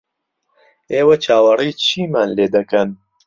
[0.93, 2.89] ئێوە چاوەڕێی چیمان لێ دەکەن؟